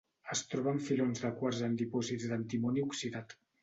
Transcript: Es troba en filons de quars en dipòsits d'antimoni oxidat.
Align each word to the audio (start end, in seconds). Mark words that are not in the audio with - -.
Es 0.35 0.39
troba 0.53 0.73
en 0.77 0.81
filons 0.87 1.23
de 1.27 1.33
quars 1.43 1.63
en 1.69 1.79
dipòsits 1.85 2.29
d'antimoni 2.35 2.91
oxidat. 2.91 3.43